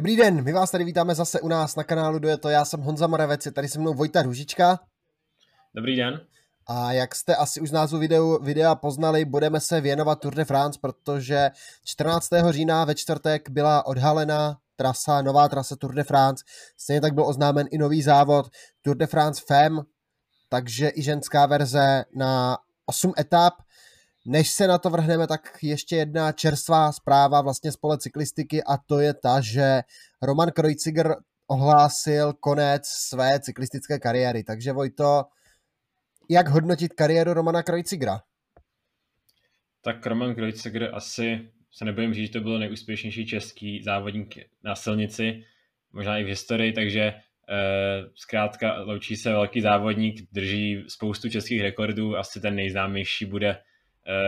[0.00, 2.64] Dobrý den, my vás tady vítáme zase u nás na kanálu Do je to, já
[2.64, 4.80] jsem Honza Moravec, je tady se mnou Vojta Růžička.
[5.74, 6.20] Dobrý den.
[6.66, 10.44] A jak jste asi už z názvu videu, videa poznali, budeme se věnovat Tour de
[10.44, 11.50] France, protože
[11.84, 12.28] 14.
[12.50, 16.44] října ve čtvrtek byla odhalena trasa, nová trasa Tour de France.
[16.76, 18.50] Stejně tak byl oznámen i nový závod
[18.82, 19.82] Tour de France FEM,
[20.48, 23.54] takže i ženská verze na 8 etap.
[24.30, 28.76] Než se na to vrhneme, tak ještě jedna čerstvá zpráva vlastně z pole cyklistiky a
[28.86, 29.80] to je ta, že
[30.22, 31.16] Roman Kreuziger
[31.46, 34.44] ohlásil konec své cyklistické kariéry.
[34.44, 35.24] Takže Vojto,
[36.30, 38.20] jak hodnotit kariéru Romana Kreuzigera?
[39.80, 45.44] Tak Roman Kreuziger asi se nebojím říct, že to byl nejúspěšnější český závodník na silnici,
[45.92, 47.22] možná i v historii, takže eh,
[48.14, 53.56] zkrátka loučí se velký závodník, drží spoustu českých rekordů, asi ten nejznámější bude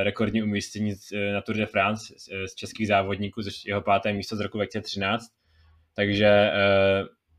[0.03, 4.37] rekordní umístění eh, na Tour de France eh, z českých závodníků, z jeho páté místo
[4.37, 5.27] z roku 2013.
[5.95, 6.51] Takže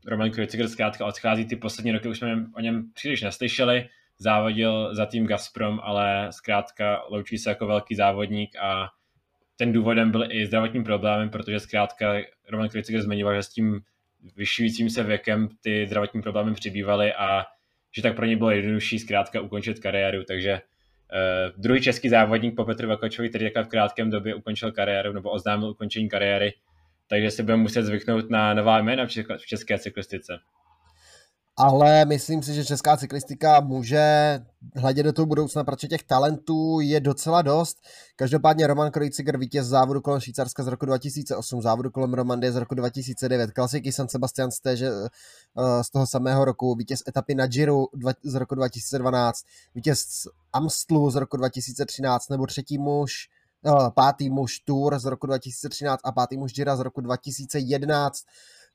[0.06, 5.06] Roman Kreuziger zkrátka odchází ty poslední roky, už jsme o něm příliš neslyšeli, závodil za
[5.06, 8.88] tým Gazprom, ale zkrátka loučí se jako velký závodník a
[9.56, 12.14] ten důvodem byl i zdravotním problémem, protože zkrátka
[12.48, 13.80] Roman Kreuziger zmiňoval, že s tím
[14.36, 17.44] vyšujícím se věkem ty zdravotní problémy přibývaly a
[17.96, 20.60] že tak pro ně bylo jednodušší zkrátka ukončit kariéru, takže
[21.12, 25.68] Uh, druhý český závodník po Petru Vakačovi, který v krátkém době ukončil kariéru nebo oznámil
[25.68, 26.54] ukončení kariéry,
[27.06, 30.38] takže se budeme muset zvyknout na nová jména v české cyklistice
[31.56, 34.40] ale myslím si, že česká cyklistika může
[34.76, 37.78] hledět do toho budoucna, protože těch talentů je docela dost.
[38.16, 42.74] Každopádně Roman Kreuziger vítěz závodu kolem Švýcarska z roku 2008, závodu kolem Romandie z roku
[42.74, 47.84] 2009, klasiky San Sebastian Stéže eh, z toho samého roku, vítěz etapy na Giro
[48.22, 53.28] z roku 2012, vítěz Amstlu z roku 2013 nebo třetí muž
[53.66, 58.24] eh, pátý muž Tour z roku 2013 a pátý muž Gira z roku 2011.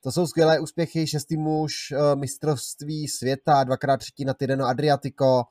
[0.01, 5.43] To jsou skvělé úspěchy, šestý muž eh, mistrovství světa, dvakrát třetí na Tireno Adriatico,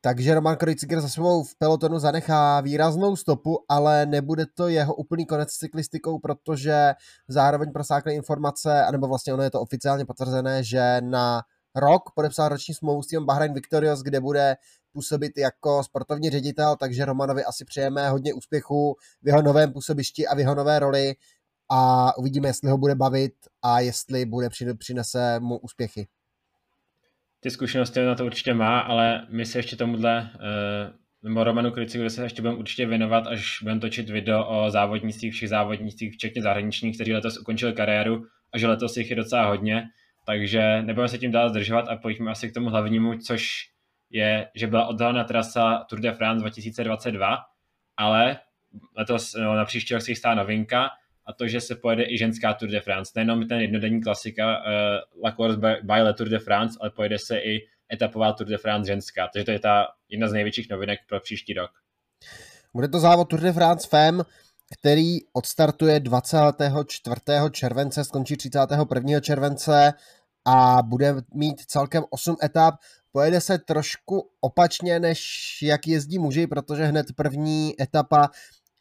[0.00, 5.26] takže Roman Kreuziger za sebou v pelotonu zanechá výraznou stopu, ale nebude to jeho úplný
[5.26, 6.94] konec s cyklistikou, protože
[7.28, 11.42] zároveň prosákly informace, anebo vlastně ono je to oficiálně potvrzené, že na
[11.74, 14.56] rok podepsal roční smlouvu s tím Bahrain Victorious, kde bude
[14.92, 20.34] působit jako sportovní ředitel, takže Romanovi asi přejeme hodně úspěchu v jeho novém působišti a
[20.34, 21.14] v jeho nové roli
[21.68, 24.48] a uvidíme, jestli ho bude bavit a jestli bude
[24.78, 26.08] přinese mu úspěchy.
[27.40, 30.92] Ty zkušenosti na to určitě má, ale my se ještě tomuhle, eh,
[31.22, 35.48] nebo Romanu Kricigovi se ještě budeme určitě věnovat, až budeme točit video o závodnicích, všech
[35.48, 39.88] závodnicích, včetně zahraničních, kteří letos ukončili kariéru a že letos jich je docela hodně,
[40.26, 43.48] takže nebudeme se tím dál zdržovat a pojďme asi k tomu hlavnímu, což
[44.10, 47.36] je, že byla odhalena trasa Tour de France 2022,
[47.96, 48.38] ale
[48.96, 50.90] letos no, na příští rok se chystá novinka
[51.28, 53.12] a to, že se pojede i ženská Tour de France.
[53.16, 57.18] Nejenom ten jednodenní klasika uh, La Course by, by La Tour de France, ale pojede
[57.18, 57.58] se i
[57.92, 59.28] etapová Tour de France ženská.
[59.32, 61.70] Takže to je ta jedna z největších novinek pro příští rok.
[62.74, 64.22] Bude to závod Tour de France FEM,
[64.80, 67.20] který odstartuje 24.
[67.50, 69.20] července, skončí 31.
[69.20, 69.92] července
[70.46, 72.74] a bude mít celkem 8 etap.
[73.12, 75.20] Pojede se trošku opačně, než
[75.62, 78.30] jak jezdí muži, protože hned první etapa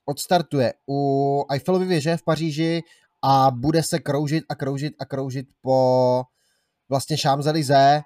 [0.10, 2.84] odstartuje u Eiffelovy věže v Paříži
[3.24, 6.24] a bude se kroužit a kroužit a kroužit po
[6.90, 8.02] vlastně Champs-Élysées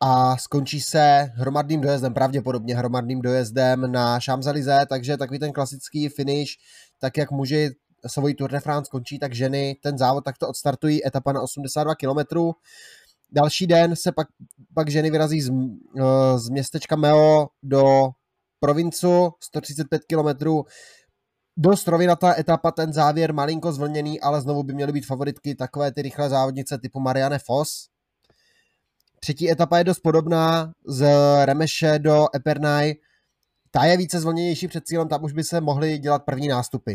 [0.00, 6.52] a skončí se hromadným dojezdem, pravděpodobně hromadným dojezdem na Champs-Élysées, takže takový ten klasický finish,
[6.98, 7.70] tak jak muži
[8.06, 12.52] svojí Tour de France končí, tak ženy ten závod takto odstartují, etapa na 82 km.
[13.32, 14.26] Další den se pak,
[14.74, 18.08] pak ženy vyrazí z, eh, z městečka Meo do
[18.60, 20.64] provincu 135 km
[21.58, 26.02] dost rovinatá etapa, ten závěr malinko zvlněný, ale znovu by měly být favoritky takové ty
[26.02, 27.88] rychlé závodnice typu Marianne Foss.
[29.20, 31.06] Třetí etapa je dost podobná z
[31.44, 32.94] Remeše do Epernay.
[33.70, 36.94] Ta je více zvlněnější před cílem, tam už by se mohly dělat první nástupy.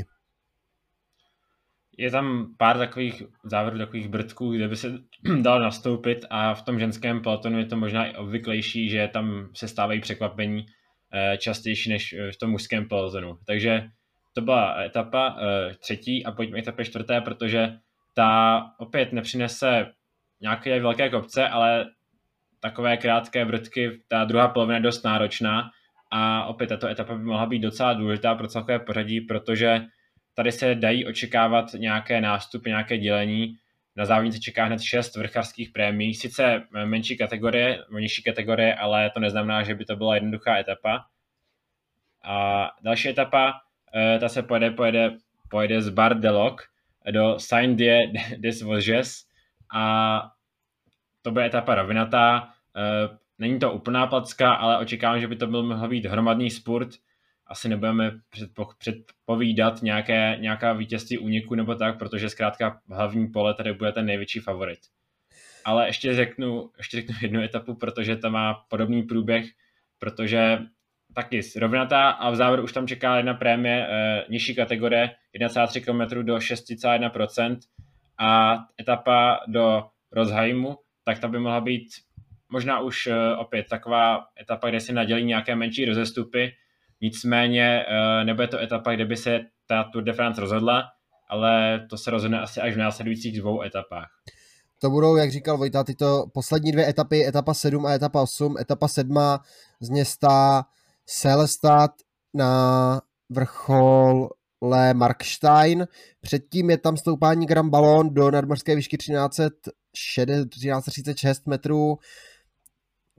[1.98, 4.88] Je tam pár takových závěrů, takových brdků, kde by se
[5.42, 9.68] dal nastoupit a v tom ženském pelotonu je to možná i obvyklejší, že tam se
[9.68, 10.66] stávají překvapení
[11.14, 13.38] eh, častější než v tom mužském pelotonu.
[13.46, 13.90] Takže
[14.34, 15.40] to byla etapa uh,
[15.74, 17.78] třetí a pojďme etapě čtvrté, protože
[18.14, 19.92] ta opět nepřinese
[20.42, 21.86] nějaké velké kopce, ale
[22.60, 25.70] takové krátké vrtky, ta druhá polovina je dost náročná
[26.12, 29.82] a opět tato etapa by mohla být docela důležitá pro celkové pořadí, protože
[30.34, 33.56] tady se dají očekávat nějaké nástupy, nějaké dělení.
[33.96, 39.64] Na závodnice čeká hned šest vrchářských prémií, sice menší kategorie, nižší kategorie, ale to neznamená,
[39.64, 41.06] že by to byla jednoduchá etapa.
[42.24, 43.54] A další etapa
[44.19, 45.18] ta se pojede, pojede,
[45.50, 46.62] pojede z Bar de Loc,
[47.12, 49.25] do Saint-Dié des Vosges
[49.74, 49.84] a
[51.22, 52.54] to bude etapa rovinatá.
[52.75, 56.90] Eh, není to úplná placka, ale očekávám, že by to byl mohl být hromadný sport.
[57.48, 63.74] Asi nebudeme předpo, předpovídat nějaké, nějaká vítězství úniku nebo tak, protože zkrátka hlavní pole tady
[63.74, 64.80] bude ten největší favorit.
[65.66, 69.46] Ale ještě řeknu, ještě řeknu jednu etapu, protože ta má podobný průběh,
[70.00, 70.60] protože
[71.13, 76.25] taky rovnatá a v závěru už tam čeká jedna prémie e, nižší kategorie 1,3 km
[76.25, 77.57] do 6,1%
[78.19, 81.88] a etapa do Rozheimu, tak ta by mohla být
[82.50, 86.51] možná už e, opět taková etapa, kde se nadělí nějaké menší rozestupy,
[87.01, 90.83] nicméně e, nebude to etapa, kde by se ta Tour de France rozhodla,
[91.30, 94.07] ale to se rozhodne asi až v následujících dvou etapách.
[94.81, 98.56] To budou, jak říkal Vojta, tyto poslední dvě etapy, etapa 7 a etapa 8.
[98.60, 99.15] Etapa 7
[99.80, 100.63] z města
[101.06, 101.92] Selestad
[102.34, 104.30] na vrchol
[104.62, 105.88] Le Markstein.
[106.22, 111.98] Předtím je tam stoupání Grand Ballon do nadmořské výšky 1336 metrů,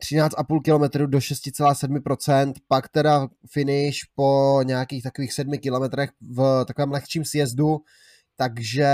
[0.03, 7.25] 13,5 km do 6,7%, pak teda finish po nějakých takových 7 kilometrech v takovém lehčím
[7.25, 7.79] sjezdu,
[8.37, 8.89] takže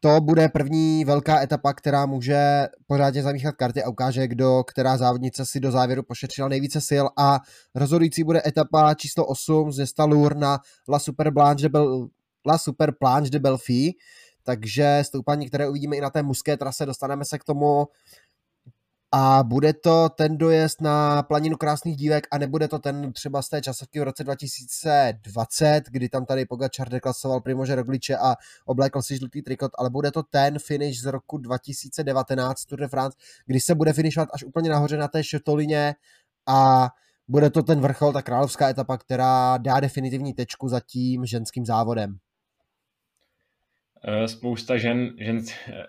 [0.00, 5.46] to bude první velká etapa, která může pořádně zamíchat karty a ukáže, kdo, která závodnice
[5.46, 7.06] si do závěru pošetřila nejvíce sil.
[7.16, 7.40] A
[7.74, 10.58] rozhodující bude etapa číslo 8 z města Lour na
[10.88, 12.08] La Super Blanche de Bel,
[12.46, 13.94] La Super Planche de Belfi,
[14.42, 17.86] takže stoupání, které uvidíme i na té mužské trase, dostaneme se k tomu
[19.12, 23.48] a bude to ten dojezd na planinu krásných dívek a nebude to ten třeba z
[23.48, 29.16] té časovky v roce 2020, kdy tam tady Pogačar deklasoval Primože Rogliče a oblékl si
[29.16, 33.74] žlutý trikot, ale bude to ten finish z roku 2019 Tour de France, kdy se
[33.74, 35.94] bude finišovat až úplně nahoře na té šetolině
[36.46, 36.88] a
[37.28, 42.18] bude to ten vrchol, ta královská etapa, která dá definitivní tečku za tím ženským závodem.
[44.04, 45.40] Eh, spousta žen, žen,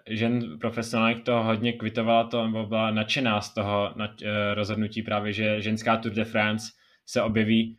[0.09, 5.33] žen profesionálních to hodně kvitovala to, nebo byla nadšená z toho na, eh, rozhodnutí právě,
[5.33, 6.71] že ženská Tour de France
[7.05, 7.77] se objeví.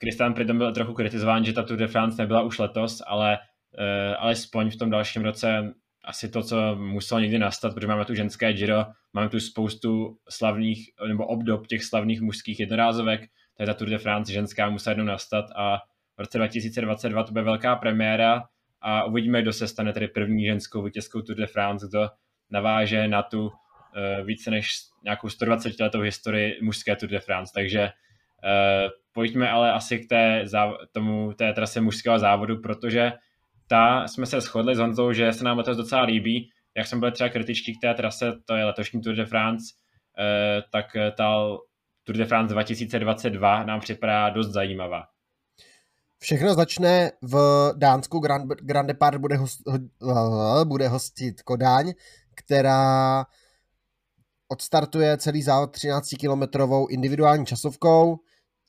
[0.00, 4.14] Christian Pridom byl trochu kritizován, že ta Tour de France nebyla už letos, ale uh,
[4.18, 8.52] alespoň v tom dalším roce asi to, co muselo někdy nastat, protože máme tu ženské
[8.52, 13.20] Giro, máme tu spoustu slavných, nebo obdob těch slavných mužských jednorázovek,
[13.60, 15.78] je ta Tour de France ženská musela jednou nastat a
[16.16, 18.42] v roce 2022 to bude velká premiéra,
[18.80, 22.08] a uvidíme, kdo se stane tedy první ženskou vítězkou Tour de France, kdo
[22.50, 23.52] naváže na tu uh,
[24.26, 24.70] více než
[25.04, 27.52] nějakou 120 letou historii mužské Tour de France.
[27.54, 30.44] Takže uh, pojďme ale asi k té,
[30.92, 33.12] tomu, té trase mužského závodu, protože
[33.68, 36.50] ta jsme se shodli s Honzou, že se nám letos docela líbí.
[36.76, 39.64] Jak jsme byli třeba kritičtí k té trase, to je letošní Tour de France,
[40.18, 40.86] uh, tak
[41.16, 41.34] ta
[42.04, 45.04] Tour de France 2022 nám připadá dost zajímavá.
[46.18, 47.36] Všechno začne v
[47.76, 49.60] Dánsku, Grand, Grand Depart bude, host,
[50.64, 51.92] bude hostit Kodaň,
[52.34, 53.24] která
[54.48, 58.16] odstartuje celý závod 13-kilometrovou individuální časovkou.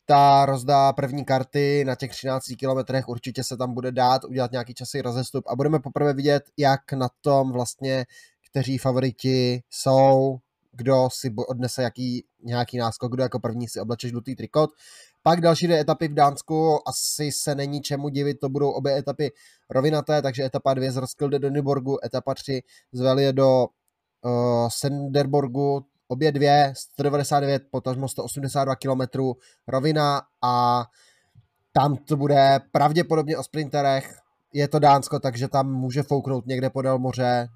[0.05, 4.73] Ta rozdá první karty na těch 13 kilometrech, určitě se tam bude dát udělat nějaký
[4.73, 8.05] časy rozestup a budeme poprvé vidět, jak na tom vlastně,
[8.49, 10.37] kteří favoriti jsou,
[10.71, 14.69] kdo si odnese jaký, nějaký náskok, kdo jako první si obleče žlutý trikot.
[15.23, 19.31] Pak další dvě etapy v Dánsku, asi se není čemu divit, to budou obě etapy
[19.69, 22.61] rovinaté, takže etapa 2 z Roskilde do Nyborgu, etapa 3
[22.91, 23.67] z Velie do
[24.25, 29.19] uh, Senderborgu, obě dvě 199, potažmo 182 km
[29.67, 30.85] rovina a
[31.73, 34.19] tam to bude pravděpodobně o sprinterech,
[34.53, 37.47] je to Dánsko, takže tam může fouknout někde podél moře,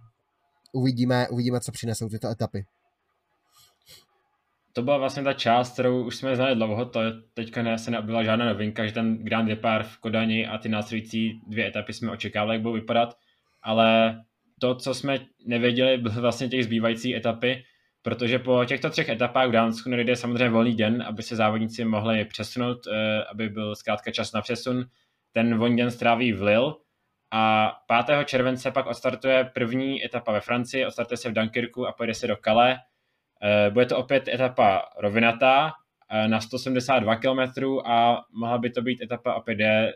[0.74, 2.66] uvidíme, uvidíme, co přinesou tyto etapy
[4.74, 7.00] to byla vlastně ta část, kterou už jsme znali dlouho, to
[7.34, 11.42] teďka ne, se neobjevila žádná novinka, že ten Grand Depart v Kodani a ty následující
[11.48, 13.18] dvě etapy jsme očekávali, jak budou vypadat,
[13.62, 14.20] ale
[14.60, 17.64] to, co jsme nevěděli, byly vlastně těch zbývající etapy,
[18.02, 22.26] protože po těchto třech etapách v Dánsku nejde samozřejmě volný den, aby se závodníci mohli
[22.26, 24.86] přesunout, eh, aby byl zkrátka čas na přesun.
[25.32, 26.74] Ten volný den stráví v Lille
[27.32, 28.26] a 5.
[28.26, 32.36] července pak odstartuje první etapa ve Francii, odstartuje se v Dunkirku a pojede se do
[32.36, 32.78] Calais,
[33.70, 35.72] bude to opět etapa rovinatá
[36.10, 39.94] eh, na 172 km a mohla by to být etapa opět, kde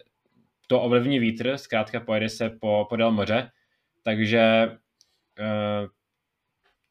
[0.67, 3.51] to ovlivní vítr, zkrátka pojede se po, podél moře,
[4.03, 4.39] takže
[5.39, 5.87] eh,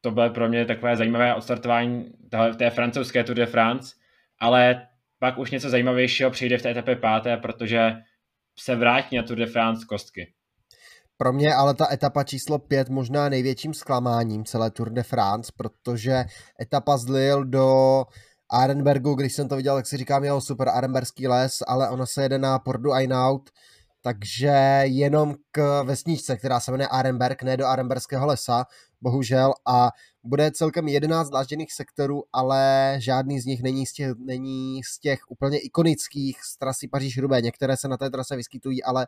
[0.00, 2.12] to bylo pro mě takové zajímavé odstartování
[2.58, 3.96] té francouzské Tour de France,
[4.38, 4.86] ale
[5.18, 7.96] pak už něco zajímavějšího přijde v té etapě páté, protože
[8.58, 10.32] se vrátí na Tour de France kostky.
[11.18, 16.24] Pro mě ale ta etapa číslo 5 možná největším zklamáním celé Tour de France, protože
[16.62, 18.04] etapa z Lille do
[18.50, 22.22] Arenbergu, když jsem to viděl, tak si říkám, jo, super, Arenberský les, ale ona se
[22.22, 23.50] jede na Portu Einaut,
[24.02, 28.64] takže jenom k vesničce, která se jmenuje Arenberg, ne do Arenberského lesa,
[29.00, 29.90] bohužel, a
[30.24, 35.18] bude celkem 11 dlážděných sektorů, ale žádný z nich není z těch, není z těch
[35.28, 37.44] úplně ikonických z trasy Paříž-Roubaix.
[37.44, 39.06] Některé se na té trase vyskytují, ale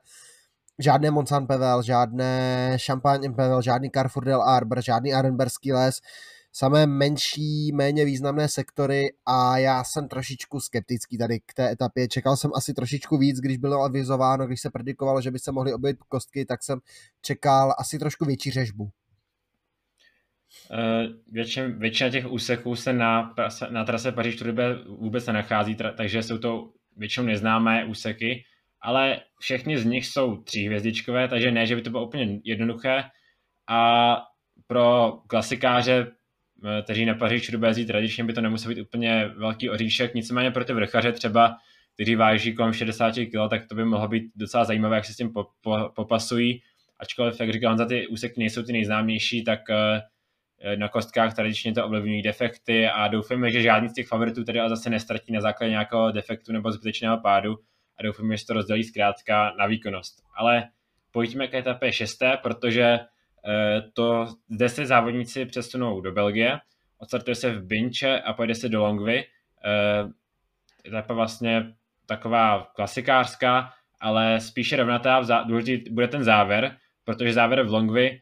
[0.79, 6.01] žádné Monsan Pevel, žádné Champagne Pevel, žádný Carrefour del Arbor, žádný Arenberský les,
[6.53, 12.09] samé menší, méně významné sektory a já jsem trošičku skeptický tady k té etapě.
[12.09, 15.73] Čekal jsem asi trošičku víc, když bylo avizováno, když se predikovalo, že by se mohly
[15.73, 16.79] objevit kostky, tak jsem
[17.23, 18.85] čekal asi trošku větší řežbu.
[18.85, 18.91] Uh,
[21.33, 23.35] většin, většina těch úseků se na,
[23.71, 28.45] na trase paříž roubaix vůbec nenachází, takže jsou to většinou neznámé úseky,
[28.81, 33.05] ale všechny z nich jsou tříhvězdičkové, takže ne, že by to bylo úplně jednoduché.
[33.69, 34.17] A
[34.67, 36.07] pro klasikáře,
[36.65, 40.65] eh, kteří na paříž roubaix tradičně by to nemusel být úplně velký oříšek, nicméně pro
[40.65, 41.57] ty vrchaře třeba,
[41.95, 45.17] kteří váží kolem 60 kg, tak to by mohlo být docela zajímavé, jak se s
[45.17, 46.63] tím po, po, popasují.
[47.01, 49.61] Ačkoliv, jak říkal za ty úseky nejsou ty nejznámější, tak
[50.61, 54.61] Eh, na kostkách tradičně to ovlivňují defekty a doufáme, že žádný z těch favoritů tedy
[54.69, 57.59] zase nestratí na základě nějakého defektu nebo zbytečného pádu
[58.01, 60.23] a doufáme, že se to rozdělí zkrátka na výkonnost.
[60.37, 60.69] Ale
[61.13, 66.59] pojďme k etapě 6, protože eh, to, zde se závodníci přesunou do Belgie,
[66.99, 69.25] odstartuje se v Binče a pojede se do Longvy.
[69.65, 70.09] Eh,
[70.89, 71.75] etapa vlastně
[72.07, 78.21] taková klasikářská, ale spíše rovnatá, důležitý bude ten závěr, protože závěr v Longvy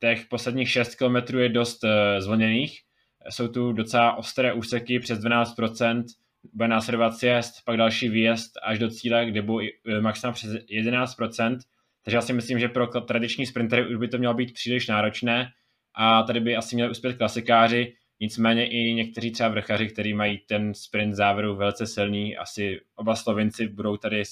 [0.00, 1.84] těch posledních 6 km je dost
[2.18, 2.80] zvlněných.
[3.28, 6.04] Jsou tu docela ostré úseky přes 12%,
[6.52, 11.58] bude následovat sjezd, pak další výjezd až do cíle, kde bude eh, maximálně přes 11%.
[12.02, 15.52] Takže já si myslím, že pro tradiční sprintery už by to mělo být příliš náročné
[15.94, 20.74] a tady by asi měli uspět klasikáři, nicméně i někteří třeba vrchaři, kteří mají ten
[20.74, 24.22] sprint závěru velice silný, asi oba Slovinci budou tady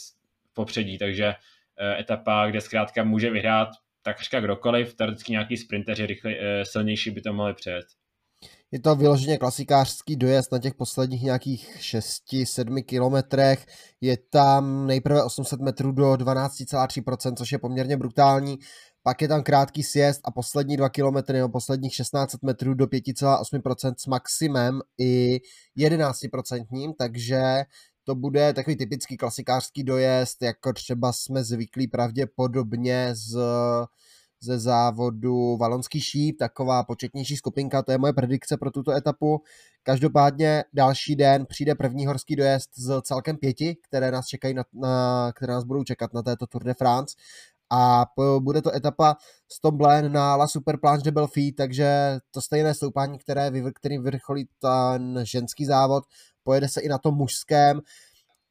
[0.53, 1.35] popředí, takže
[1.77, 3.69] eh, etapa, kde zkrátka může vyhrát
[4.03, 7.87] takřka kdokoliv, teoreticky nějaký sprinteři rychle, eh, silnější by to mohli přejet.
[8.73, 13.67] Je to vyloženě klasikářský dojezd na těch posledních nějakých 6-7 kilometrech.
[14.01, 18.59] Je tam nejprve 800 metrů do 12,3%, což je poměrně brutální.
[19.03, 23.95] Pak je tam krátký sjezd a poslední 2 kilometry nebo posledních 16 metrů do 5,8%
[23.99, 25.41] s maximem i
[25.79, 27.43] 11%, takže
[28.05, 33.39] to bude takový typický klasikářský dojezd, jako třeba jsme zvyklí pravděpodobně z
[34.41, 39.43] ze závodu Valonský šíp, taková početnější skupinka, to je moje predikce pro tuto etapu.
[39.83, 45.33] Každopádně další den přijde první horský dojezd z celkem pěti, které nás čekají na, na
[45.33, 47.17] které nás budou čekat na této Tour de France
[47.71, 48.07] a
[48.39, 49.17] bude to etapa
[49.53, 54.49] z Tomblain na La Super Planche de Belfi, takže to stejné stoupání, které, který vrcholí
[54.59, 56.05] ten ženský závod,
[56.45, 57.81] pojede se i na tom mužském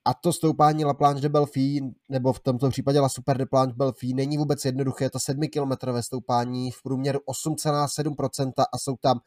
[0.08, 3.76] a to stoupání La Planche de Belfi, nebo v tomto případě La Super de Planche
[3.78, 9.20] Belfi, není vůbec jednoduché, je to 7-kilometrové stoupání v průměru 8,7% a jsou tam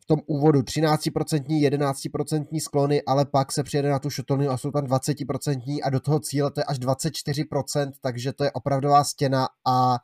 [0.00, 4.70] v tom úvodu 13%, 11% sklony, ale pak se přijede na tu šotolnu a jsou
[4.70, 9.48] tam 20% a do toho cíle to je až 24%, takže to je opravdová stěna
[9.66, 9.98] a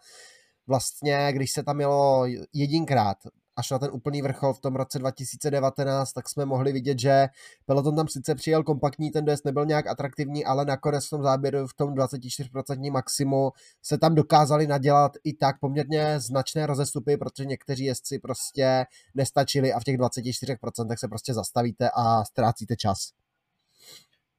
[0.66, 3.16] vlastně, když se tam jelo jedinkrát
[3.58, 7.26] až na ten úplný vrchol v tom roce 2019, tak jsme mohli vidět, že
[7.66, 11.66] peloton tam sice přijel kompaktní, ten dojezd nebyl nějak atraktivní, ale nakonec v tom záběru
[11.66, 13.50] v tom 24% maximu
[13.82, 18.84] se tam dokázali nadělat i tak poměrně značné rozestupy, protože někteří jezdci prostě
[19.14, 22.98] nestačili a v těch 24% se prostě zastavíte a ztrácíte čas.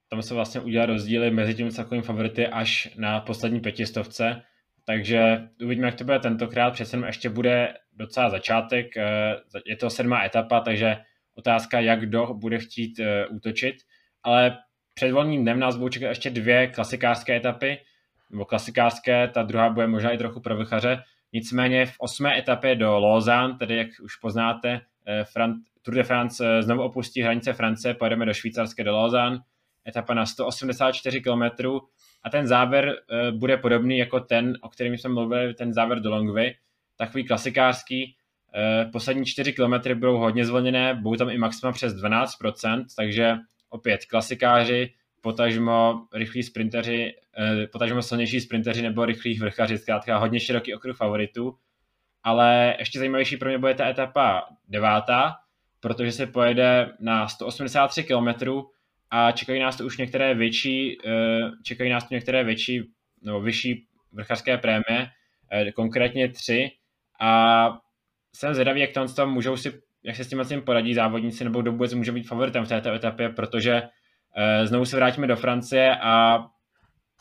[0.10, 4.42] Tam se vlastně udělá rozdíly mezi tím celkovým favority až na poslední pětistovce,
[4.89, 6.72] takže uvidíme, jak to bude tentokrát.
[6.72, 8.98] Přece jenom ještě bude docela začátek.
[8.98, 10.98] Eh, je to sedmá etapa, takže
[11.36, 13.75] otázka, jak kdo bude chtít eh, útočit.
[14.24, 14.58] Ale
[14.93, 17.77] před volným dnem nás budou čekat ještě dvě klasikářské etapy,
[18.31, 21.03] nebo klasikářské, ta druhá bude možná i trochu pro vychaře.
[21.34, 25.25] Nicméně v osmé etapě do Lausanne, tedy jak už poznáte, eh,
[25.81, 29.39] Tour de France znovu opustí hranice Francie, pojedeme do švýcarské do Lausanne,
[29.88, 31.43] etapa na 184 km
[32.24, 32.96] a ten závěr
[33.32, 36.56] uh, bude podobný jako ten, o kterém jsme mluvili, ten závěr do Longvy,
[36.98, 38.16] takový klasikářský.
[38.86, 43.36] Uh, poslední 4 km budou hodně zvolněné, budou tam i maxima přes 12%, takže
[43.70, 50.76] opět klasikáři, potažmo rychlí sprinteři, uh, potažmo silnější sprinteři nebo rychlí vrchaři, zkrátka hodně široký
[50.76, 51.56] okruh favoritů.
[52.24, 55.36] Ale ještě zajímavější pro mě bude ta etapa devátá,
[55.80, 58.28] protože se pojede na 183 km,
[59.12, 62.84] a čekají nás to už některé větší, eh, čekají nás to některé větší
[63.22, 65.08] nebo vyšší vrchařské prémie,
[65.51, 66.72] eh, konkrétně tři.
[67.20, 67.70] A
[68.36, 71.72] jsem zvědavý, jak tam můžou si, jak se s tím tím poradí závodníci, nebo kdo
[71.72, 73.82] vůbec může být favoritem v této etapě, protože
[74.36, 76.46] eh, znovu se vrátíme do Francie a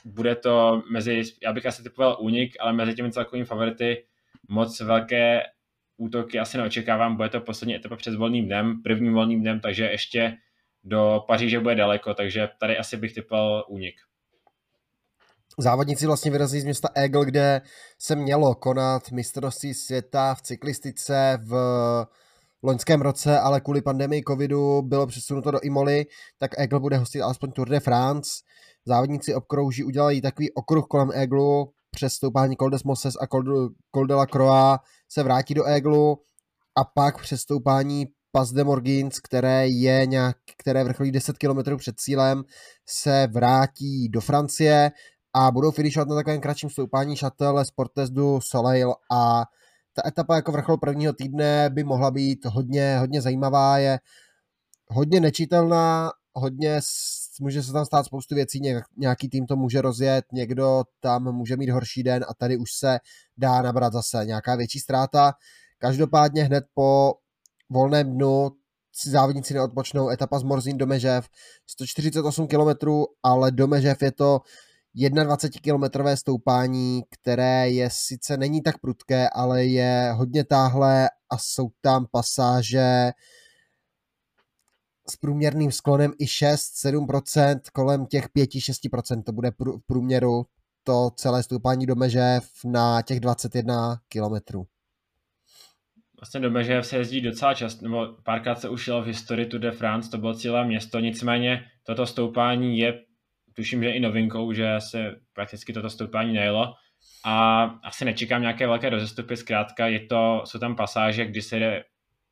[0.04, 4.04] bude to mezi, já bych asi typoval únik, ale mezi těmi celkovými favority
[4.48, 5.42] moc velké
[5.96, 10.36] útoky asi neočekávám, bude to poslední etapa před volným dnem, prvním volným dnem, takže ještě
[10.88, 13.94] do Paříže bude daleko, takže tady asi bych typoval únik.
[15.58, 17.60] Závodníci vlastně vyrazí z města Eagle, kde
[17.98, 21.54] se mělo konat mistrovství světa v cyklistice v
[22.62, 26.06] loňském roce, ale kvůli pandemii covidu bylo přesunuto do Imoly,
[26.38, 28.30] tak Eagle bude hostit alespoň Tour de France.
[28.86, 33.42] Závodníci obkrouží, udělají takový okruh kolem Eagle, přes stoupání Col des Moses a Col,
[33.94, 36.16] Col de la Croix se vrátí do Eagle
[36.76, 42.00] a pak přes stoupání Pas de Morgins, které je nějak, které vrcholí 10 km před
[42.00, 42.44] cílem,
[42.86, 44.90] se vrátí do Francie
[45.34, 49.44] a budou finišovat na takovém kratším stoupání Châtel Sportes du Soleil a
[49.92, 53.98] ta etapa jako vrchol prvního týdne by mohla být hodně, hodně zajímavá, je
[54.88, 56.80] hodně nečitelná, hodně
[57.40, 58.60] může se tam stát spoustu věcí,
[58.96, 62.98] nějaký tým to může rozjet, někdo tam může mít horší den a tady už se
[63.36, 65.32] dá nabrat zase nějaká větší ztráta.
[65.78, 67.14] Každopádně hned po
[67.70, 68.50] volném dnu
[69.06, 71.28] závodníci neodpočnou, etapa z Morzín do Mežev,
[71.66, 72.88] 148 km,
[73.22, 74.40] ale do Mežev je to
[74.96, 82.06] 21-kilometrové stoupání, které je sice není tak prudké, ale je hodně táhlé a jsou tam
[82.10, 83.10] pasáže
[85.10, 89.54] s průměrným sklonem i 6-7%, kolem těch 5-6% to bude v
[89.86, 90.46] průměru
[90.84, 94.66] to celé stoupání do Mežev na těch 21 kilometrů.
[96.20, 99.60] Vlastně do Mežev se jezdí docela často, nebo párkrát se už jelo v historii Tour
[99.60, 103.00] de France, to bylo celé město, nicméně toto stoupání je
[103.54, 106.74] tuším, že i novinkou, že se prakticky toto stoupání nejelo
[107.24, 111.84] a asi nečekám nějaké velké rozestupy, zkrátka je to, jsou tam pasáže, kdy se jde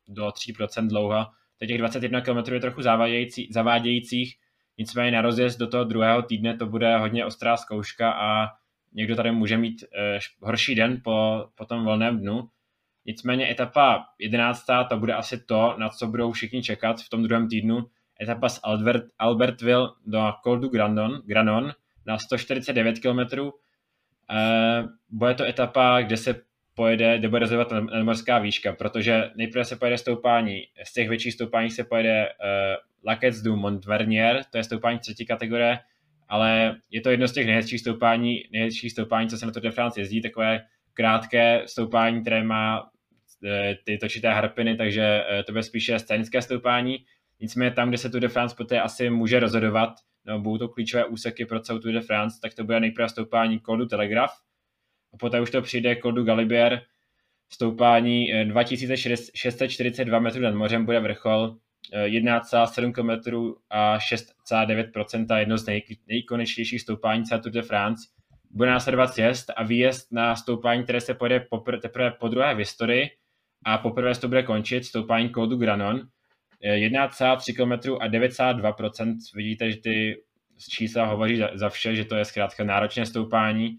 [0.07, 1.25] do 3% dlouho,
[1.59, 4.35] to těch 21 km je trochu zavádějící, zavádějících,
[4.77, 8.47] nicméně na rozjezd do toho druhého týdne to bude hodně ostrá zkouška a
[8.93, 12.49] někdo tady může mít eh, horší den po, po tom volném dnu.
[13.07, 14.65] Nicméně etapa 11.
[14.89, 17.85] to bude asi to, na co budou všichni čekat v tom druhém týdnu,
[18.21, 21.71] etapa z Albert, Albertville do Col du Granon, Granon
[22.05, 23.19] na 149 km.
[24.31, 29.75] Eh, bude to etapa, kde se pojede, kde bude rozhodovat nadmorská výška, protože nejprve se
[29.75, 34.99] pojede stoupání, z těch větších stoupání se pojede uh, Laquets du Montvernier, to je stoupání
[34.99, 35.79] třetí kategorie,
[36.29, 39.71] ale je to jedno z těch nejhezčích stoupání, nejhezčích stoupání, co se na Tour de
[39.71, 42.89] France jezdí, takové krátké stoupání, které má
[43.83, 47.05] ty točité harpiny, takže uh, to bude spíše scénické stoupání,
[47.39, 49.89] Nicméně tam, kde se Tour de France poté asi může rozhodovat,
[50.25, 53.59] no budou to klíčové úseky pro celou Tour de France, tak to bude nejprve stoupání
[53.59, 54.33] Col du Telegraph,
[55.13, 56.81] a poté už to přijde Col du Galibier,
[57.49, 61.57] stoupání 2642 eh, metrů nad mořem bude vrchol,
[62.05, 63.35] 1,7 eh, km
[63.69, 68.07] a 6,9% jedno z nej, nejkonečnějších stoupání celé Tour de France.
[68.51, 72.57] Bude následovat sjezd a výjezd na stoupání, které se pojede popr- teprve po druhé v
[72.57, 73.09] historii
[73.67, 76.01] a poprvé se to bude končit stoupání Col du Granon,
[76.63, 79.15] 1,3 km a 9,2%.
[79.35, 80.23] Vidíte, že ty
[80.69, 83.77] čísla hovoří za, za vše, že to je zkrátka náročné stoupání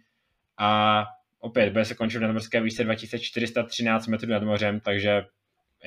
[0.59, 1.05] a
[1.41, 5.23] opět bude se končit na nadmořské výšce 2413 metrů nad mořem, takže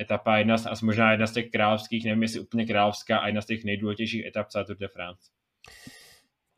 [0.00, 3.42] etapa jedna z, a možná jedna z těch královských, nevím jestli úplně královská, a jedna
[3.42, 5.22] z těch nejdůležitějších etap celé Tour de France.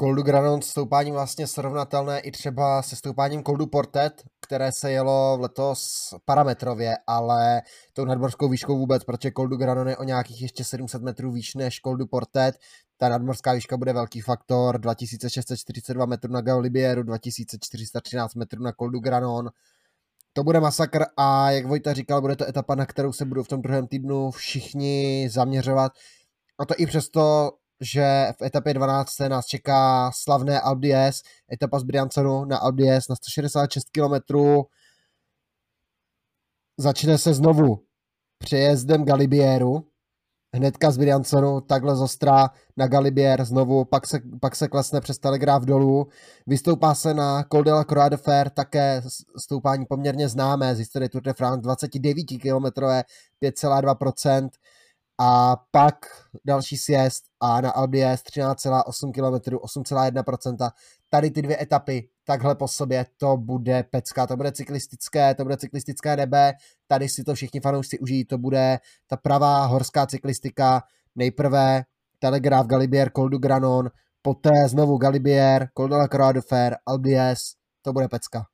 [0.01, 4.93] Col du Granon stoupání vlastně srovnatelné i třeba se stoupáním Col du Portet, které se
[4.93, 10.43] jelo letos parametrově, ale tou nadmorskou výškou vůbec, protože Col du Granon je o nějakých
[10.43, 12.55] ještě 700 metrů výš než Col du Portet.
[12.97, 19.01] Ta nadmorská výška bude velký faktor, 2642 metrů na Gaulibieru, 2413 metrů na Col du
[19.01, 19.51] Granon.
[20.33, 23.49] To bude masakr a jak Vojta říkal, bude to etapa, na kterou se budou v
[23.49, 25.93] tom druhém týdnu všichni zaměřovat.
[26.59, 27.53] A to i přesto,
[27.85, 29.19] že v etapě 12.
[29.19, 34.37] nás čeká slavné Albies, etapa z Brianconu na Albies na 166 km.
[36.79, 37.81] Začne se znovu
[38.39, 39.87] přejezdem Galibieru,
[40.55, 45.63] hnedka z Brianconu, takhle zostrá na Galibier znovu, pak se, pak se klesne přes Telegraf
[45.63, 46.07] dolů,
[46.47, 49.03] vystoupá se na Col de la Croix de Fer, také
[49.39, 52.65] stoupání poměrně známé z historie Tour de France, 29 km,
[53.43, 54.49] 5,2%,
[55.19, 55.95] a pak
[56.45, 60.71] další sjezd a na Albies 13,8 km, 8,1%.
[61.11, 65.57] Tady ty dvě etapy takhle po sobě, to bude pecka, to bude cyklistické, to bude
[65.57, 66.53] cyklistické nebe,
[66.87, 70.83] tady si to všichni fanoušci užijí, to bude ta pravá horská cyklistika,
[71.17, 71.83] nejprve
[72.19, 73.91] Telegraf, Galibier, Col du Granon,
[74.23, 78.47] poté znovu Galibier, Col de la Croix de Fer, Albies, to bude pecka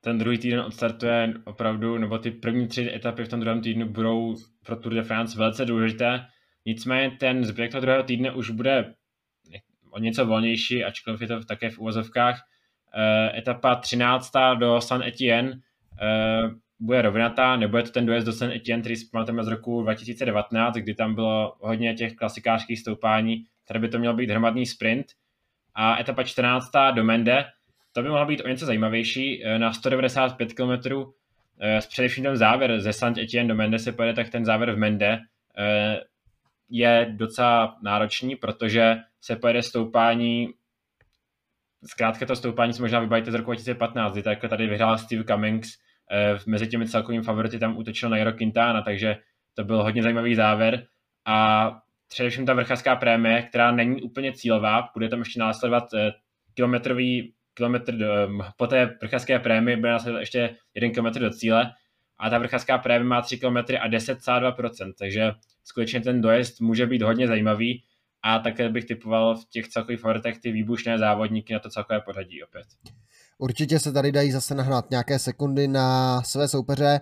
[0.00, 4.36] ten druhý týden odstartuje opravdu, nebo ty první tři etapy v tom druhém týdnu budou
[4.66, 6.26] pro Tour de France velice důležité.
[6.66, 8.94] Nicméně ten zbytek toho druhého týdne už bude
[9.90, 12.40] o něco volnější, ačkoliv je to také v uvozovkách.
[13.34, 14.32] Etapa 13.
[14.58, 15.60] do San Etienne
[16.80, 20.94] bude rovnatá, nebude to ten dojezd do San Etienne, který pamatujeme z roku 2019, kdy
[20.94, 25.06] tam bylo hodně těch klasikářských stoupání, které by to měl být hromadný sprint.
[25.74, 26.70] A etapa 14.
[26.94, 27.44] do Mende,
[27.92, 29.42] to by mohlo být o něco zajímavější.
[29.58, 30.90] Na 195 km
[31.58, 34.78] s především ten závěr ze Saint Etienne do Mende se pojede, tak ten závěr v
[34.78, 35.18] Mende
[36.68, 40.48] je docela náročný, protože se pojede stoupání
[41.86, 45.78] zkrátka to stoupání si možná vybavíte z roku 2015, kdy takhle tady vyhrál Steve Cummings,
[46.10, 49.16] eh, mezi těmi celkovými favority tam útočil na Jero Quintana, takže
[49.54, 50.86] to byl hodně zajímavý závěr
[51.24, 51.70] a
[52.08, 56.12] především ta vrchařská prémie, která není úplně cílová, bude tam ještě následovat eh,
[56.54, 58.06] kilometrový kilometr do,
[58.56, 61.72] po té vrchařské prémii bude následovat ještě jeden kilometr do cíle
[62.18, 65.32] a ta vrchařská prémie má 3 km a 10,2%, takže
[65.64, 67.84] skutečně ten dojezd může být hodně zajímavý
[68.22, 72.42] a také bych typoval v těch celkových favoritech ty výbušné závodníky na to celkové pořadí
[72.42, 72.66] opět.
[73.38, 77.00] Určitě se tady dají zase nahnat nějaké sekundy na své soupeře.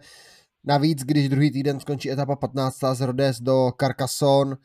[0.64, 2.78] Navíc, když druhý týden skončí etapa 15.
[2.92, 4.56] z Rodes do Carcassonne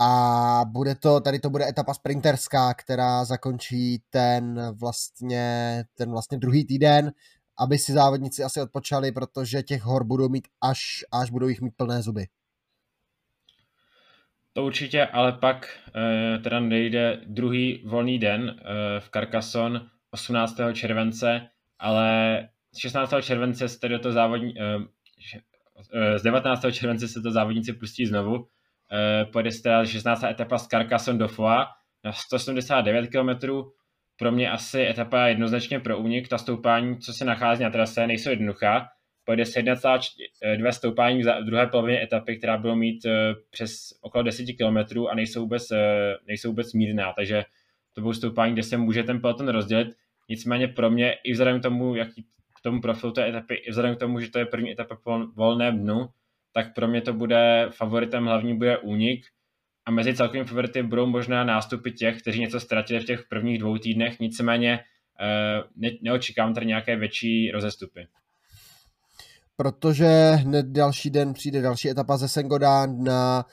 [0.00, 6.66] a bude to, tady to bude etapa sprinterská, která zakončí ten vlastně, ten vlastně druhý
[6.66, 7.12] týden,
[7.58, 11.76] aby si závodníci asi odpočali, protože těch hor budou mít až, až budou jich mít
[11.76, 12.26] plné zuby.
[14.52, 19.80] To určitě, ale pak e, teda nejde druhý volný den e, v Carcassonne
[20.10, 20.56] 18.
[20.72, 23.14] července, ale 16.
[23.22, 26.64] července se tedy to závodní, e, z 19.
[26.72, 28.48] července se to závodníci pustí znovu.
[28.92, 30.24] E, pojede se teda 16.
[30.24, 31.66] etapa z Carcassonne do Foix
[32.04, 33.48] na 179 km.
[34.18, 36.28] Pro mě asi etapa jednoznačně pro únik.
[36.28, 38.88] Ta stoupání, co se nachází na trase, nejsou jednoduchá
[39.26, 44.44] pojede se 1,2 stoupání v druhé polovině etapy, která budou mít eh, přes okolo 10
[44.44, 47.44] km a nejsou vůbec, eh, nejsou vůbec mírná, takže
[47.92, 49.88] to budou stoupání, kde se může ten peloton rozdělit.
[50.28, 52.22] Nicméně pro mě i vzhledem k tomu, jaký
[52.58, 55.18] k tomu profilu té etapy, i vzhledem k tomu, že to je první etapa po
[55.34, 56.08] volném dnu,
[56.56, 59.26] tak pro mě to bude favoritem hlavní bude únik.
[59.86, 63.78] A mezi celkovými favority budou možná nástupy těch, kteří něco ztratili v těch prvních dvou
[63.78, 64.80] týdnech, nicméně
[65.20, 68.06] eh, ne, neočekávám tady nějaké větší rozestupy.
[69.56, 73.46] Protože hned další den přijde další etapa ze Sengodán na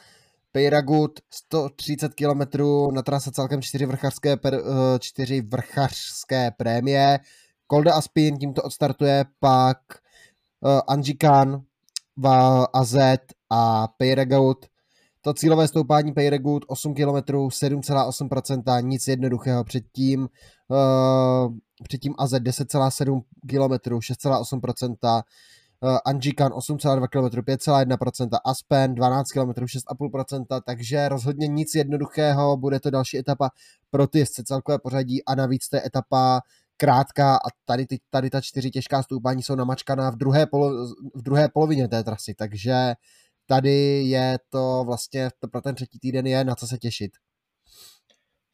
[0.51, 2.63] Peyragut, 130 km,
[2.93, 4.59] na trase celkem čtyři vrchařské, eh,
[4.99, 7.19] čtyři vrchařské prémie.
[7.67, 9.77] Kolde Aspin tímto odstartuje pak
[10.61, 11.63] uh, Anžikan,
[12.73, 12.95] AZ
[13.49, 14.65] a Peyragut.
[15.21, 20.29] To cílové stoupání Peyragut 8 km, 7,8%, nic jednoduchého předtím.
[20.67, 25.23] Uh, předtím AZ 10,7 km, 6,8%,
[25.83, 32.89] uh, Anžikan 8,2 km, 5,1%, Aspen 12 km, 6,5%, takže rozhodně nic jednoduchého, bude to
[32.89, 33.49] další etapa
[33.89, 36.41] pro ty jezdce celkové pořadí a navíc to je etapa
[36.83, 41.21] krátká a tady, ty, tady ta čtyři těžká stoupání jsou namačkaná v druhé, polo, v
[41.21, 42.73] druhé polovině té trasy, takže
[43.47, 47.11] tady je to vlastně to pro ten třetí týden je na co se těšit.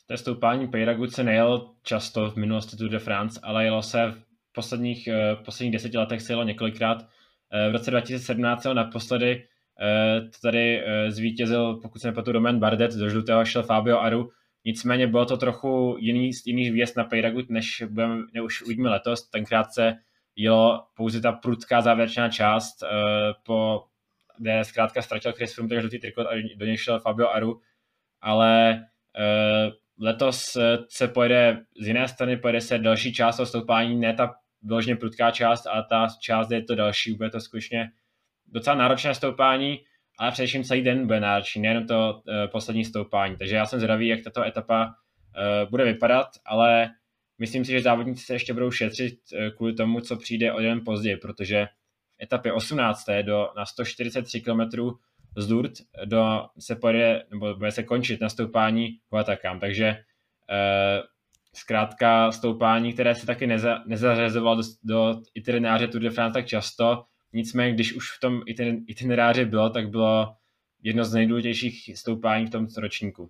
[0.07, 4.53] To stoupání Peyragut se nejel často v minulosti Tour de France, ale jelo se v
[4.53, 7.05] posledních, eh, posledních deseti letech se jelo několikrát
[7.51, 9.47] Eh, v roce 2017 naposledy
[9.81, 14.29] eh, tady zvítězil, pokud se nepletu, Roman Bardet, do žlutého šel Fabio Aru,
[14.69, 19.73] nicméně bylo to trochu jiný, jiný výjezd na Peyragut, než, budeme, už uvidíme letos, tenkrát
[19.73, 19.95] se
[20.35, 22.83] jelo pouze ta prudká závěrečná část,
[23.45, 23.83] po,
[24.37, 27.61] kde zkrátka ztratil Chris Froome ten žlutý trikot a do něj šel Fabio Aru,
[28.21, 28.81] ale
[29.99, 30.57] letos
[30.89, 35.67] se pojede z jiné strany, pojede se další část stoupání, ne ta vyloženě prudká část
[35.67, 37.91] a ta část je to další, bude to skutečně
[38.47, 39.79] docela náročné stoupání,
[40.19, 43.35] ale především celý den bude náročný, nejen to uh, poslední stoupání.
[43.37, 46.89] Takže já jsem zvědavý, jak tato etapa uh, bude vypadat, ale
[47.39, 50.81] myslím si, že závodníci se ještě budou šetřit uh, kvůli tomu, co přijde o den
[50.85, 51.67] později, protože
[52.19, 53.05] v etapě 18.
[53.21, 54.61] Do, na 143 km
[55.37, 55.71] z Durt
[56.05, 61.05] do, se pojede, nebo bude se končit na stoupání Huatakam, takže uh,
[61.53, 67.03] zkrátka stoupání, které se taky neza, nezařazoval do, do itineráře Tour de France tak často,
[67.33, 68.41] nicméně když už v tom
[68.87, 70.35] itineráři bylo, tak bylo
[70.83, 73.29] jedno z nejdůležitějších stoupání v tom ročníku.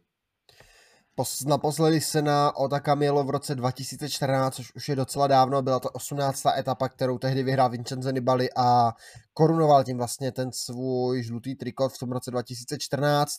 [1.47, 5.89] Naposledy se na Otaka jelo v roce 2014, což už je docela dávno, byla to
[5.89, 6.43] 18.
[6.57, 8.91] etapa, kterou tehdy vyhrál Vincenzo Nibali a
[9.33, 13.31] korunoval tím vlastně ten svůj žlutý trikot v tom roce 2014.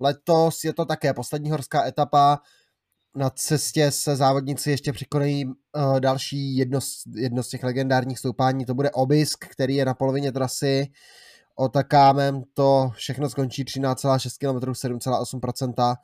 [0.00, 2.38] Letos je to také poslední horská etapa,
[3.14, 8.64] na cestě se závodníci ještě překonají uh, další jedno z, jedno z těch legendárních stoupání,
[8.64, 10.92] to bude Obisk, který je na polovině trasy.
[11.54, 15.96] Otakámem to všechno skončí 13,6 km, 7,8%.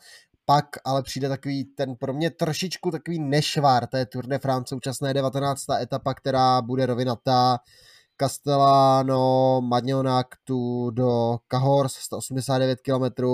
[0.45, 5.15] pak ale přijde takový ten pro mě trošičku takový nešvár té Tour de France současné
[5.15, 5.63] 19.
[5.81, 7.59] etapa, která bude rovinatá.
[8.21, 13.25] Castellano, Magnonak tu do Cahors 189 km,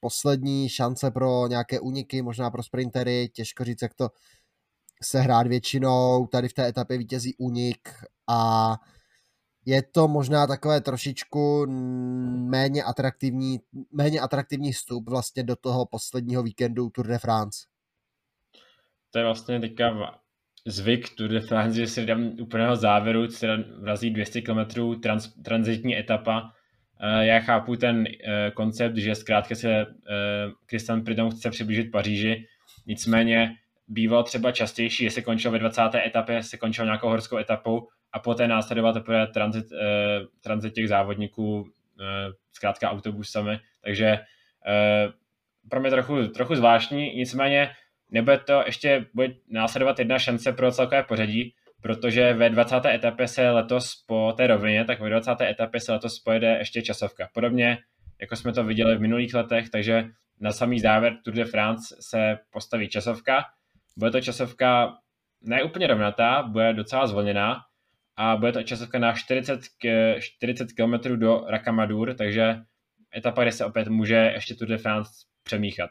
[0.00, 4.08] poslední šance pro nějaké úniky, možná pro sprintery, těžko říct, jak to
[5.02, 6.26] se hrát většinou.
[6.26, 7.88] Tady v té etapě vítězí únik
[8.28, 8.76] a
[9.66, 11.66] je to možná takové trošičku
[12.50, 13.60] méně atraktivní,
[13.92, 17.58] méně atraktivní vstup vlastně do toho posledního víkendu Tour de France.
[19.10, 20.20] To je vlastně teďka
[20.66, 25.98] zvyk Tour de France, že si dám úplného závěru, se vrazí 200 km trans, transitní
[25.98, 26.52] etapa.
[27.02, 29.86] Eh, já chápu ten eh, koncept, že zkrátka se eh,
[30.68, 32.46] Christian Prudhomme chce přiblížit Paříži,
[32.86, 33.56] nicméně
[33.88, 35.82] býval třeba častější, že se končil ve 20.
[35.94, 39.66] etapě, se končil nějakou horskou etapou a poté následovat teprve transit,
[40.40, 41.68] transit těch závodníků
[42.52, 44.18] zkrátka autobusami, takže
[45.68, 47.70] pro mě trochu, trochu zvláštní, nicméně
[48.10, 52.84] nebude to ještě bude následovat jedna šance pro celkové pořadí, protože ve 20.
[52.84, 55.40] etapě se letos po té rovině, tak ve 20.
[55.40, 57.28] etapě se letos pojede ještě časovka.
[57.34, 57.78] Podobně,
[58.20, 60.04] jako jsme to viděli v minulých letech, takže
[60.40, 63.44] na samý závěr Tour de France se postaví časovka.
[63.96, 64.94] Bude to časovka
[65.42, 67.56] neúplně rovnatá, bude docela zvolněná
[68.16, 69.60] a bude to časovka na 40,
[70.18, 72.56] 40 km do Racamadour, takže
[73.16, 75.10] etapa, kde se opět může ještě Tour de France
[75.42, 75.90] přemíchat.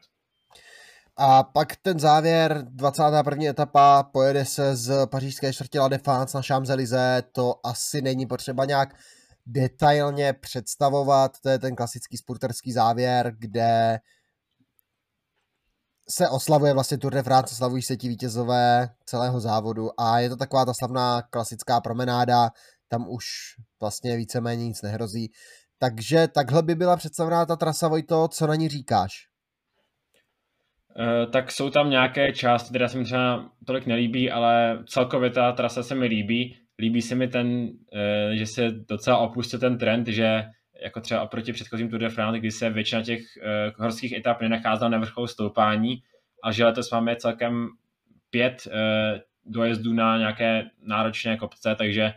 [1.21, 3.43] A pak ten závěr, 21.
[3.43, 8.95] etapa, pojede se z pařížské čtvrtě La Défense na Champs-Élysées, to asi není potřeba nějak
[9.45, 13.99] detailně představovat, to je ten klasický spurterský závěr, kde
[16.09, 20.35] se oslavuje vlastně Tour de France, oslavují se ti vítězové celého závodu a je to
[20.35, 22.49] taková ta slavná klasická promenáda,
[22.87, 23.25] tam už
[23.79, 25.31] vlastně víceméně nic nehrozí.
[25.79, 29.28] Takže takhle by byla představená ta trasa, Vojto, co na ní říkáš?
[30.99, 35.51] Eh, tak jsou tam nějaké části, které se mi třeba tolik nelíbí, ale celkově ta
[35.51, 36.57] trasa se mi líbí.
[36.79, 40.43] Líbí se mi ten, eh, že se docela opustil ten trend, že
[40.83, 44.89] jako třeba oproti předchozím Tour de France, kdy se většina těch eh, horských etap nenacházela
[44.89, 46.03] na vrcholu stoupání
[46.43, 47.67] a že letos máme celkem
[48.29, 48.67] pět
[49.45, 52.13] dojezdů na nějaké náročné kopce, takže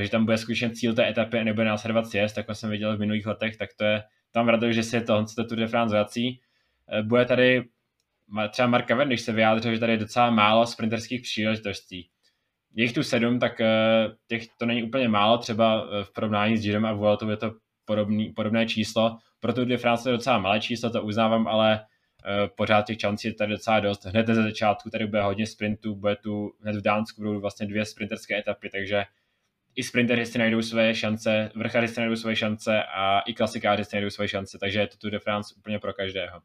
[0.00, 3.00] že tam bude skutečně cíl té etapy a nebude následovat sjezd, jako jsem viděl v
[3.00, 6.40] minulých letech, tak to je tam radost, že se to, to Tour de France vrací.
[7.02, 7.64] Bude tady
[8.50, 12.10] třeba Mark Cavendish se vyjádřil, že tady je docela málo sprinterských příležitostí.
[12.74, 16.56] Je jich tu sedm, tak eh, těch to není úplně málo, třeba eh, v porovnání
[16.56, 17.52] s Girem a Vueltou je to
[17.84, 19.18] podobný, podobné číslo.
[19.40, 23.28] Pro Tour de France je docela malé číslo, to uznávám, ale eh, pořád těch šancí
[23.28, 24.04] je tady docela dost.
[24.04, 27.84] Hned ze začátku tady bude hodně sprintů, bude tu hned v Dánsku budou vlastně dvě
[27.84, 29.04] sprinterské etapy, takže
[29.76, 33.96] i sprinteři si najdou své šance, vrchaři si najdou své šance a i klasikáři si
[33.96, 36.40] najdou své šance, takže je to Tour de France úplně pro každého.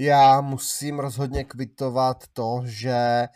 [0.00, 3.28] Já musím rozhodně kvitovat to, že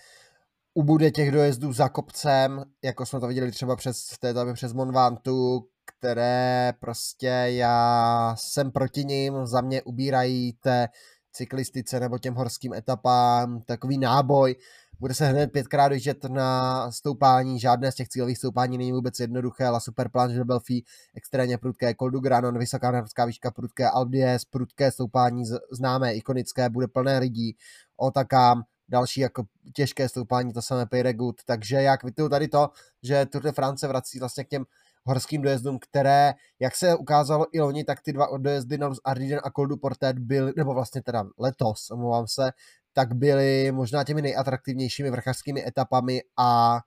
[0.74, 4.72] ubude těch dojezdů za kopcem, jako jsme to viděli třeba přes, v té etapě přes
[4.72, 10.88] Monvantu, které prostě já jsem proti ním, za mě ubírají té
[11.32, 14.56] cyklistice nebo těm horským etapám takový náboj,
[15.02, 19.66] bude se hned pětkrát dojíždět na stoupání, žádné z těch cílových stoupání není vůbec jednoduché,
[19.66, 20.82] ale super plán, že Belfi
[21.14, 26.88] extrémně prudké, Col du Granon, vysoká nadmorská výška prudké, Albies, prudké stoupání známé, ikonické, bude
[26.88, 27.56] plné lidí,
[27.96, 32.70] Otakám, další jako těžké stoupání, to samé Peyregut, takže já kvituju tady to,
[33.02, 34.64] že Tour de France vrací vlastně k těm
[35.04, 39.50] horským dojezdům, které, jak se ukázalo i loni, tak ty dva dojezdy na Ardiden a
[39.50, 42.50] Col du Portet byly, nebo vlastně teda letos, omlouvám se,
[42.92, 46.78] tak byly možná těmi nejatraktivnějšími vrchařskými etapami a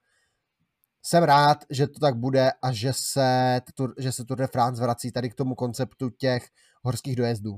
[1.02, 3.60] jsem rád, že to tak bude a že se,
[3.98, 6.48] že se Tour de France vrací tady k tomu konceptu těch
[6.82, 7.56] horských dojezdů.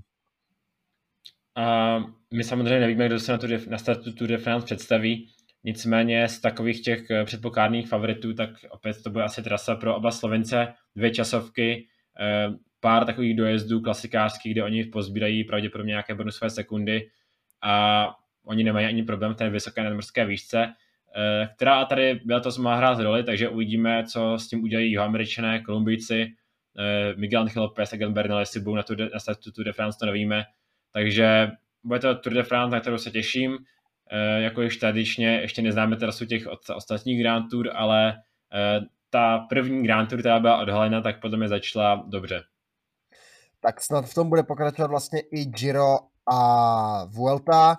[1.56, 1.98] A
[2.34, 5.28] my samozřejmě nevíme, kdo se na, de, na startu Tour de France představí,
[5.64, 10.10] nicméně z takových těch eh, předpokladných favoritů, tak opět to bude asi trasa pro oba
[10.10, 11.86] Slovence, dvě časovky,
[12.20, 12.48] eh,
[12.80, 17.10] pár takových dojezdů klasikářských, kde oni pozbírají pravděpodobně nějaké bonusové sekundy.
[17.62, 18.06] A
[18.48, 20.66] oni nemají ani problém v té vysoké nadmorské výšce,
[21.16, 25.60] eh, která tady byla to má hrát roli, takže uvidíme, co s tím udělají jihoameričané,
[25.60, 26.26] Kolumbijci,
[26.78, 29.72] eh, Miguel Angel Lopez a Gan Bernal, jestli budou na, tu, na startu Tour de
[29.72, 30.44] France, to nevíme.
[30.92, 31.50] Takže
[31.84, 33.58] bude to Tour de France, na kterou se těším.
[34.10, 36.42] Eh, jako již tradičně, ještě neznáme trasu těch
[36.74, 38.14] ostatních Grand Tour, ale
[39.10, 42.42] ta první Grand Tour, která byla odhalena, tak podle mě začala dobře.
[43.60, 45.96] Tak snad v tom bude pokračovat vlastně i Giro
[46.32, 47.78] a Vuelta.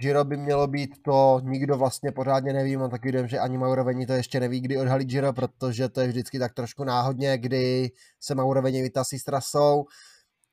[0.00, 4.06] Giro by mělo být to, nikdo vlastně pořádně neví, mám taky dojem, že ani Mauroveni
[4.06, 8.34] to ještě neví, kdy odhalí Giro, protože to je vždycky tak trošku náhodně, kdy se
[8.34, 9.84] Mauroveni vytasí s trasou.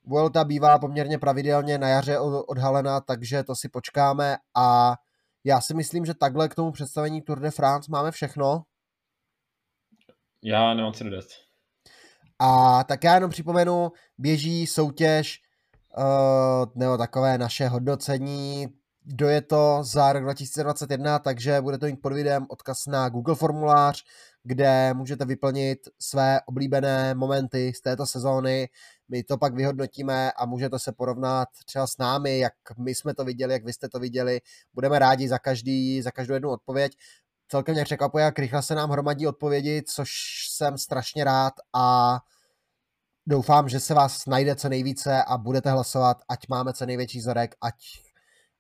[0.06, 4.95] Vuelta bývá poměrně pravidelně na jaře odhalena, takže to si počkáme a
[5.43, 8.63] já si myslím, že takhle k tomu představení Tour de France máme všechno.
[10.43, 11.25] Já nemám co dodat.
[12.39, 15.39] A tak já jenom připomenu, běží soutěž
[15.97, 18.67] uh, nebo takové naše hodnocení,
[19.04, 24.04] kdo je to za rok 2021, takže budete mít pod videem odkaz na Google formulář,
[24.44, 28.70] kde můžete vyplnit své oblíbené momenty z této sezóny.
[29.10, 33.26] My to pak vyhodnotíme a můžete se porovnat třeba s námi, jak my jsme to
[33.26, 34.40] viděli, jak vy jste to viděli.
[34.74, 36.92] Budeme rádi za, každý, za každou jednu odpověď.
[37.48, 40.12] Celkem mě překvapuje, jak rychle se nám hromadí odpovědi, což
[40.50, 42.20] jsem strašně rád a
[43.28, 47.56] doufám, že se vás najde co nejvíce a budete hlasovat, ať máme co největší zorek,
[47.62, 47.76] ať,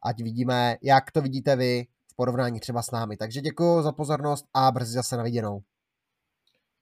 [0.05, 3.17] ať vidíme, jak to vidíte vy v porovnání třeba s námi.
[3.17, 5.61] Takže děkuji za pozornost a brzy zase na viděnou.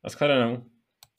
[0.03, 0.76] Naschledanou.